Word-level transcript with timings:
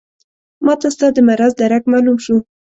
ماته 0.65 0.87
ستا 0.95 1.07
د 1.13 1.17
مرض 1.27 1.51
درک 1.59 1.83
معلوم 1.91 2.17
شو. 2.25 2.37